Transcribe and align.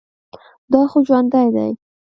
دا 0.71 0.81
خو 0.89 0.97
ژوندى 1.07 1.45
دى. 1.55 1.69